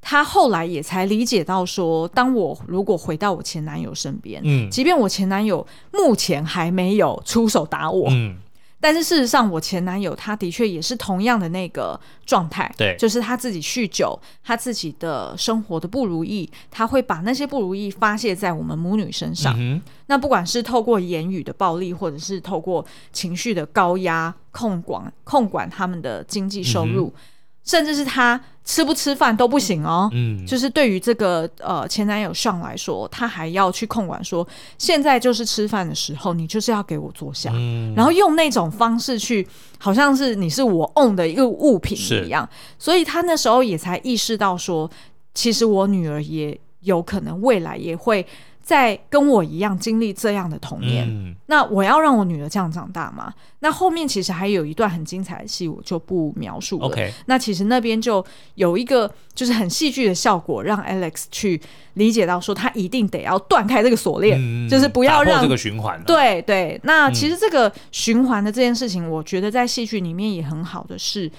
[0.01, 8.37] 他后来也才理解到说，当我如果回到我前男友身边，嗯，即便我前男友目前还没有出手打我，嗯。
[8.83, 19.55] 但是事实上，我前男友他的确也是同样的那个状态，对，就是他自己酗酒，他自己的生活的不如意，他会把那些不如意发泄在我们母女身上。
[19.57, 27.07] 嗯、那不管是透过言语的暴力，或者是透过情绪的高压控管控管他们的经济收入。
[27.07, 27.21] 嗯
[27.65, 34.47] 甚至是他吃不吃饭都不行哦，嗯，就是对于这个呃前男友上来说，他还要去控管说，
[34.79, 39.47] 现在就是吃饭的时候，你就是要给我坐下，嗯，然后用那种方式去，
[39.79, 42.49] 好像是你是我 own 的一个物品一样，
[42.79, 44.91] 所以他那时候也才意识到说，
[45.35, 48.27] 其实我女儿也有可能未来也会。
[48.63, 53.35] 在跟我一样经历这样的童年，嗯、那我要让我女儿这样长大吗？
[53.59, 56.97] 那后面其实还有一段很精彩的戏，我就不描述了。
[57.27, 61.61] 那其实那边就有一个就是很戏剧的效果，让 Alex 去
[61.95, 66.01] 理解到说，他一定得要断开这个锁链，嗯、就是不要让这个循环。
[66.05, 71.31] 对对，那其实这个循环的这件事情，我觉得在戏剧里面也很好的是，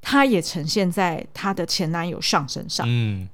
[0.00, 2.86] 它也呈现在他的前男友上身上。
[2.88, 3.28] 嗯。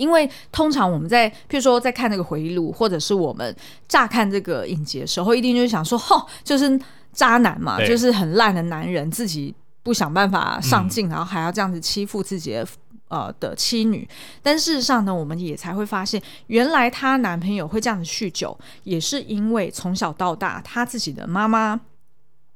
[0.00, 3.54] 因为通常我们在，譬如说在看那个回忆录，或者是我们
[3.86, 6.80] 乍看这个影集的时候，一定就是想说，吼，就是
[7.12, 12.66] 渣男嘛，就是很烂的男人，自己不想办法上进，嗯、然后还要这样子欺负自己的
[13.08, 14.08] 呃的妻女。
[14.42, 21.78] 但事实上呢，我们也才会发现，原来她男朋友会这样子酗酒，也是因为从小到大，她自己的妈妈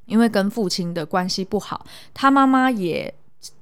[0.06, 3.12] 因为跟父亲的关系不好，他妈妈也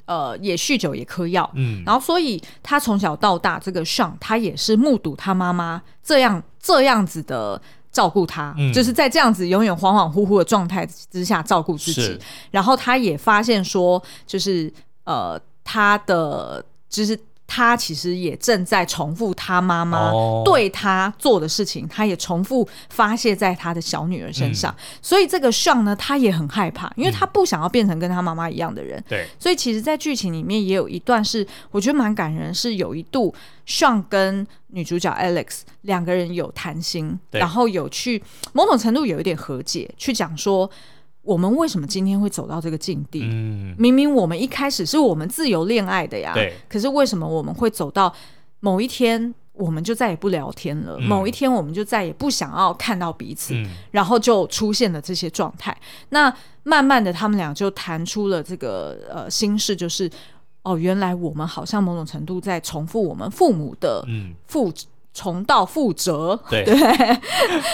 [0.07, 12.19] 呃也酗酒也嗑药，嗯，然后所以他从小到大，这个 Sean 他也是目睹他妈妈这样这样子的照顾他，嗯，就是在这样子永远恍恍惚惚的状态之下照顾自己，
[12.51, 14.73] 然后他也发现说，就是
[15.05, 17.19] 呃他的就是。
[17.55, 20.11] 他其实也正在重复他妈妈
[20.43, 24.75] 对他做的事情，他也重复发泄在他的小女儿身上。
[25.03, 29.05] 所以这个 Sean 呢，他也很害怕，因为他不想要变成跟他妈妈一样的人。
[29.07, 33.35] 对，所以其实，在剧情里面也有一段是我觉得蛮感人，是有一度
[33.67, 38.23] Sean 跟女主角 Alex 两个人有谈心，然后有去
[38.55, 40.71] 某种程度有一点和解，去讲说。
[41.23, 43.21] 我们为什么今天会走到这个境地？
[43.23, 46.53] 嗯，明明我们一开始是我们自由恋爱的呀，对。
[46.69, 48.13] 可是为什么我们会走到
[48.61, 50.97] 某一天，我们就再也不聊天了？
[50.99, 55.77] 嗯、某一天，我们就再也不想要看到彼此，嗯、然后就出现了这些状态。
[56.09, 60.11] 那慢慢的，他们俩就谈出了这个呃心事，就是
[60.63, 64.05] 哦，原来我们好像某种程度在重复我们父母的
[64.47, 64.69] 父。
[64.69, 64.75] 嗯
[65.15, 67.21] 重蹈覆辙，对， 对，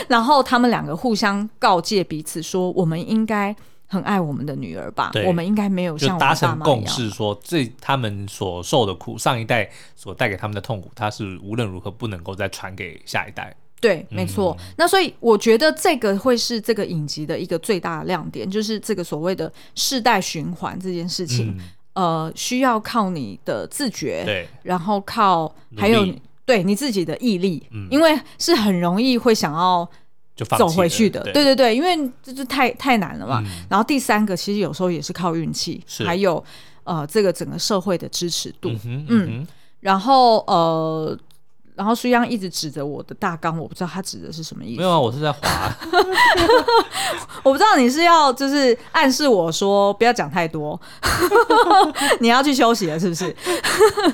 [0.09, 3.55] 然后他们两个互相告诫彼此说：“我们应该
[3.87, 5.13] 很爱我们的女儿吧？
[5.25, 14.57] 我们应该没有像达成共识，说这他们所受的苦，上一代所带给他们的痛苦，他是无论如何不能够再传给下一代。”对，没错。
[14.59, 21.57] 嗯、那所以我觉得这个会是这个影集的一个最大的亮点，就是这个所谓的世代循环这件事情，
[21.93, 26.05] 嗯、呃，需要靠你的自觉，对，然后靠还有。
[26.49, 29.87] 对你自己的毅力，嗯，因为是很容易会想要
[30.35, 33.43] 就走回去的，对，对对对，因为这就太太难了嘛。
[33.45, 36.43] 嗯、然后第三个其实有时候也是靠运气，还有
[36.85, 39.47] 呃这个整个社会的支持度，嗯，嗯，嗯，
[39.81, 41.19] 然后呃。
[41.79, 44.79] 然后苏央一直指着我的大纲，我不知道他指的是什么意思。
[44.79, 45.41] 没有啊，我是在滑。
[47.45, 50.79] 我不知道你是要就是暗示我说不要讲太多，
[52.19, 53.35] 你要去休息了是不是？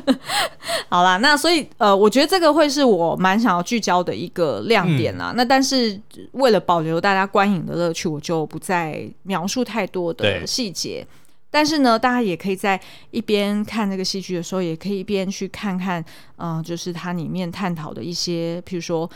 [0.90, 5.32] 好啦，那所以呃，我觉得这个会是我蛮想要聚焦的一个亮点啦。
[5.32, 5.98] 嗯、那但是
[6.32, 11.06] 为了保留大家观影的乐趣，我就不再描述太多的细节。
[11.54, 12.80] 但是呢，大家也可以在
[13.12, 19.08] 一边看这个戏剧的时候，也可以一边去看看，嗯、呃，就是它里面探讨的一些，譬如说，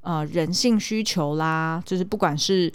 [0.00, 2.72] 呃，人性需求啦，就是不管是，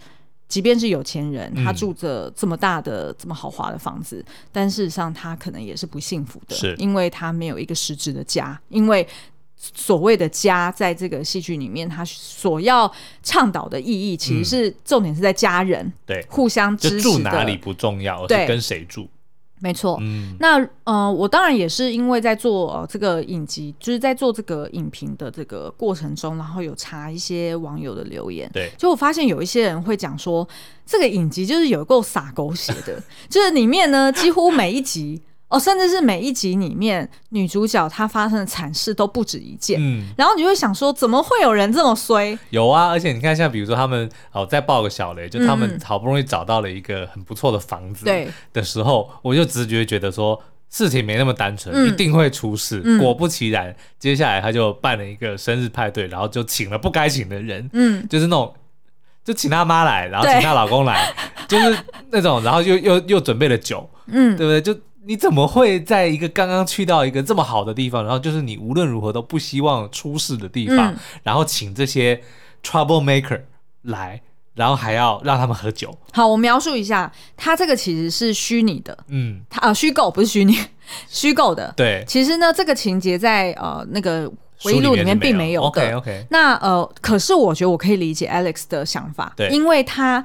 [0.48, 9.06] 即便是有钱人，他住着这么大的、嗯、这么豪华的房子，但事实上他可能也是不幸福的，因为他没有一个实质的家，因为。
[9.62, 12.90] 所谓的家，在这个戏剧里面，他所要
[13.22, 17.02] 倡导的意义，其实是重点是在家人，嗯、对，互相支持的。
[17.02, 19.10] 住哪里不重要，对，跟谁住，
[19.60, 19.98] 没错。
[20.00, 30.48] 嗯，那呃，我当然也是因为在做、呃、这个影集，就是在做这个影评的这个过程中，然后有查一些网友的留言，对，就我发现有一些人会讲说，
[30.86, 35.22] 这个影集就是有够洒狗血的， 就是里面呢，几乎每一集。
[35.50, 42.38] 哦，甚至是每一集里面女主角她发生的惨事都不止一件，嗯，然后你会想说，怎么会有人这么衰？
[42.52, 48.30] 有啊，而且你看，像比如说他们哦，再爆个小雷，就他们好不容易找到了一个很不错的房子，对。
[48.54, 50.40] 的时候，我就直觉觉得说
[50.70, 52.82] 事情没那么单纯，嗯、一定会出事。
[52.86, 58.54] 嗯、果不其然，接下来他就办了一个生日派对，然后就请了不该请的人，嗯，就是那种
[59.24, 61.12] 就请他妈来，然后请她老公来，
[61.50, 61.76] 就是
[62.12, 64.62] 那种，然后又又又准备了酒，嗯，对不对？
[64.62, 72.22] 就你怎么会在一个刚刚去到一个这么好的地方，然后就是你无论如何都不希望出事的地方，嗯、然后请这些
[72.64, 73.42] trouble maker
[73.84, 74.22] 来，
[74.56, 75.98] 然后还要让他们喝酒？
[76.12, 80.58] 好，我描述一下，他这个其实是虚拟的，嗯，他啊虚构不是虚拟，
[81.08, 81.74] 虚构的。
[81.78, 84.30] 对，其实呢，这个情节在呃那个
[84.60, 85.68] 回忆录里面并没有的。
[85.68, 86.26] OK OK。
[86.30, 90.24] 那呃，可是我觉得我可以理解 Alex 的想法，对，因为他。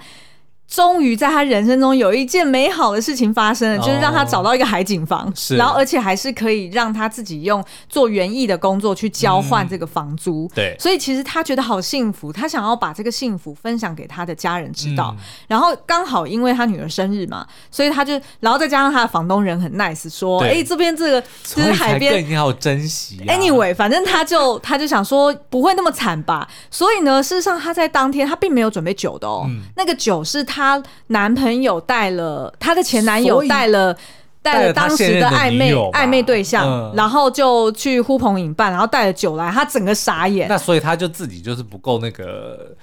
[0.67, 10.51] 终于在他人生中有一件美好的事情发生了，就是让他找到一个海景房，然后而且还是可以让他自己用做园艺的工作去交换这个房租。
[10.53, 15.15] 对，所以其实他觉得好幸福，他想要把这个幸福分享给他的家人知道。
[15.47, 23.21] 然后刚好因为他女儿生日嘛，所以他就，然后再加上他的房东人很 nice，说，哎，这边这个就是海边，你好珍惜。
[23.29, 26.49] Anyway，反正他就 他就想说不会那么惨吧。
[26.69, 29.47] 所以呢，事实上他在当天他并没有准备酒的哦，
[29.77, 30.54] 那个酒是他。
[30.55, 33.97] 她男朋友带了她的前男友带了
[34.41, 40.47] 带了当时的暧昧暧昧对象，嗯、然后就去呼朋引伴，然后带了酒来，她整个傻眼。
[40.49, 42.77] 那所以她就自己就是不够那个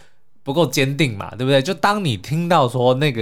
[0.43, 1.61] 不够坚定嘛，对不对？
[1.61, 3.21] 就当你听到说那个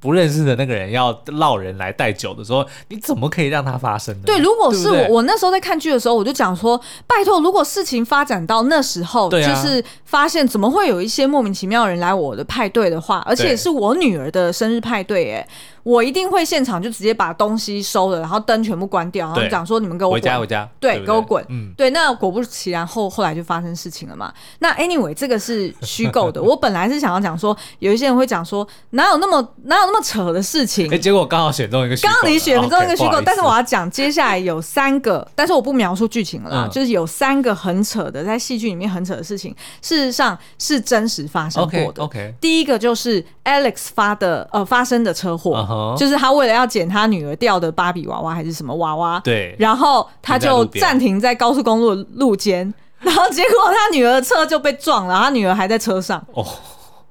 [0.00, 4.22] 不认识的那个人要闹人来带酒的时候，你怎么可以让它发生呢？
[4.24, 15.48] 对，如果是我，对对我那时候在看剧的时候，我就讲说，拜托，如果事情发展到那时候，啊、就是发现怎么会有一些莫名其妙的人来我的派对的话，而且是我女儿的生日派对，哎。
[15.88, 21.42] 我一定会现场就直接把东西收了，然后灯全部关掉，然后讲说你们给我回家回家，对，对对给我滚。
[21.48, 21.88] 嗯，对。
[21.88, 24.30] 那果不其然，后后来就发生事情了嘛。
[24.58, 26.42] 那 anyway，这个是虚构的。
[26.44, 30.92] 我本来是想要讲说，有一些人会讲说，哪有那么哪有那么扯的事情？
[30.92, 42.02] 哎，结果刚好选中一个虚构，刚刚你选中一个虚构，okay, 但是我要讲接下来有三个，但是我不描述剧情了啦，嗯、就是有三个很扯的，在戏剧里面很扯的事情，事实上是真实发生过的。
[42.02, 49.18] OK，, okay 第一个就是 Alex 发的呃发生的车祸，uh huh、就是他为了要捡他女儿掉的芭比娃娃还是什么娃娃？
[49.20, 49.56] 对。
[49.58, 56.22] 然后他就暂停在高速公路的路肩， 然后结果他女儿的车就被撞了，他女儿还在车上。
[56.34, 56.44] 哦。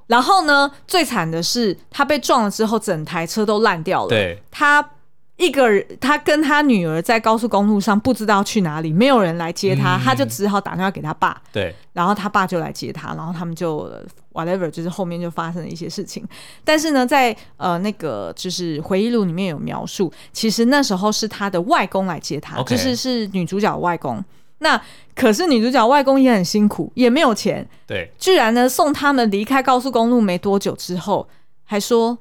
[0.06, 4.10] 然后呢，最惨的是他被撞了之后，整台车都烂掉了。
[4.10, 4.42] 对。
[4.52, 4.88] 他
[5.36, 11.42] 一个人，他跟他女儿在高速公路上不知道去哪里，没有人来接他，嗯、他就只好打电话给他爸。
[11.52, 11.76] 对。
[11.94, 13.92] 然后他爸就来接他，然后他们就。
[14.38, 16.24] whatever，就是后面就发生了一些事情，
[16.64, 24.24] 但是呢，在呃那个就是回忆录里面有描述，其实那时候是他的外公来接他.就是是女主角外公。
[24.60, 24.80] 那
[25.16, 31.28] 可是女主角外公也很辛苦，也没有钱，对，居然呢送他们离开高速公路没多久之后，
[31.64, 32.18] 还说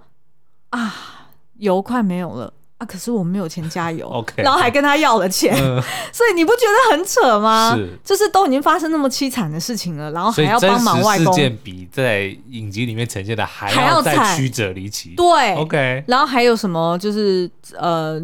[0.70, 2.52] 啊油快没有了。
[2.78, 2.86] 啊！
[2.86, 7.74] 可是我没有钱加油，OK，然后还跟他要了钱，嗯、 所以你不觉得很扯吗？
[7.74, 15.14] 是，就是都已经发生那么凄惨的事情了，然后还要帮忙外公，事件比在影集里面呈现的还要再曲折离奇。
[15.16, 16.98] 对，OK，然后还有什么？
[16.98, 18.20] 就是呃，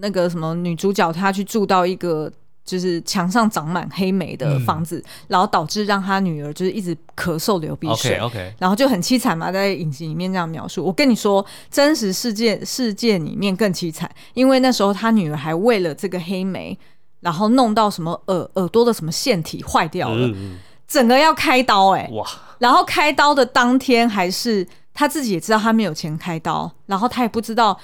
[0.00, 2.30] 那个什么女主角她去住到一个。
[2.70, 8.52] 就是墙上长满黑莓的房子，嗯、然后导致让他女儿就是一直咳嗽流鼻水 okay, okay.
[8.60, 10.84] 然后就很凄惨嘛，在影集里面这样描述。
[10.84, 16.78] 我跟你说，真实世界世界里面更凄惨，因为那时候他女儿还为了这个黑莓，
[17.18, 22.24] 然后弄到什么耳耳朵的什么腺体坏掉了，嗯、整个要开刀哎、欸，哇！
[22.60, 24.64] 然后开刀的当天还是
[24.94, 27.76] 他自己也知道他没有钱开刀，然后他也不知道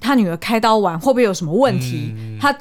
[0.00, 2.56] 他女儿开刀完会不会有什么问题，嗯、他。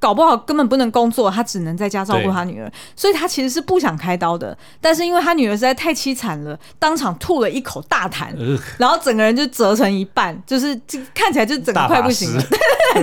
[0.00, 4.56] 搞不好根本不能工作，他只能在家照顾他女儿，所以他其实是不想开刀的。
[4.80, 12.42] 但是因为他女儿实在太凄惨了，当场吐了一口大痰，呃、然后整个人就折成一半，就是就看起来就整个快不行了，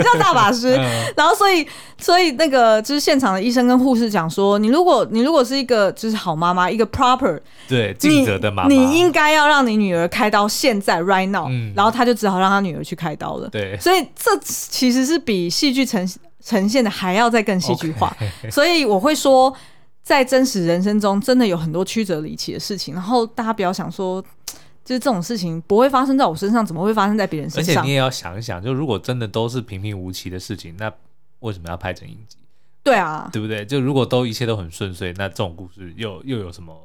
[0.04, 0.76] 叫大法师。
[0.78, 1.66] 嗯、然后所以
[1.98, 11.48] 所以那个就是现场的医生跟护士讲说，你如果你如果是一个就是好妈妈，一个 proper 对尽责的妈妈，你应该要让你女儿开刀，现在 right now。
[11.50, 13.48] 嗯、然后他就只好让他女儿去开刀了。
[13.50, 16.06] 对，所以这其实是比戏剧呈
[16.44, 18.52] 呈现的还要再更戏剧化，Okay.
[18.52, 19.56] 所以我会说，
[20.02, 22.94] 在真实人生中真的有很多曲折离奇的事情。
[22.94, 24.22] 然后大家不要想说，
[24.84, 27.74] 就是这种事情不会发生在我身上，怎么会发生在别人身上？
[27.74, 30.92] 而且你也要想一想，就如果真的都是平平无奇的事情，那
[31.40, 32.38] 为什么要拍成影集？
[32.84, 33.66] 对啊，对不对？
[33.66, 36.76] 就如果都一切都很顺遂，那这种故事又又有什么？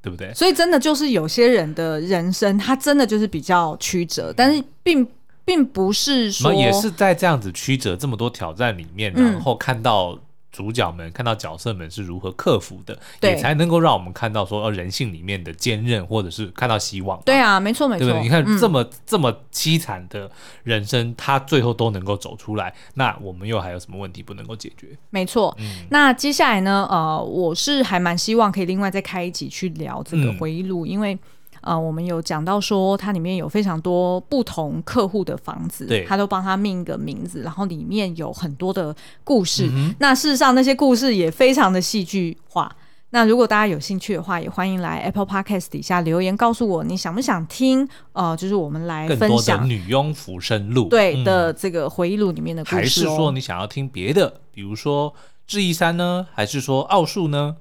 [0.00, 0.32] 对不对？
[0.32, 5.06] 所以真的就是有些人的人生，他真的就是比较曲折，但是并。
[5.44, 10.18] 并不是说，也是在这样子曲折这么多挑战里面，然后看到
[10.52, 17.20] 主角们、嗯、看到角色们是如何克服的，也才能够让我们看到说，人性里面的坚韧，或者是看到希望。
[17.24, 18.06] 对啊，没错没错。
[18.06, 20.30] 对，你看这么、嗯、这么凄惨的
[20.62, 24.88] 人生，他最后都能够走出来，那我们又还有什么问题不能够解决？
[25.10, 25.56] 没错。
[25.58, 26.86] 嗯、那接下来呢？
[26.90, 31.18] 呃，我是还蛮希望可以另外再开一集去聊这个回忆录，嗯、因为。
[31.62, 38.94] 呃，我们有讲到说，它里面有非常多不同客户的房子，对，他都帮他命一个名字，然后里面有很多的
[39.24, 39.68] 故事。
[39.72, 42.74] 嗯、那事实上，那些故事也非常的戏剧化。
[43.10, 47.86] 那如果大家有兴趣的话，也欢迎来 Apple Podcast 底下留言告诉我，你想不想听？
[48.14, 54.40] 呃，就是我们来分享《女佣浮生录》对的这个回忆录里面的故事、哦，还是说你想要听别的？
[54.50, 55.12] 比如说
[55.46, 57.56] 智异山呢，还是说奥数呢？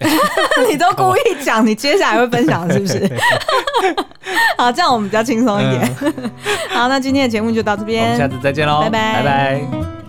[0.68, 3.10] 你都故意讲，你接下来会分享是不是？
[4.56, 5.96] 好，这样我们比较轻松一点。
[6.70, 9.99] 好，那今天的节目就到这边，我们下次再见喽，拜拜，拜拜。